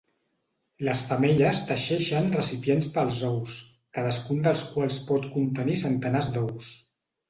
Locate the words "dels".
4.51-4.67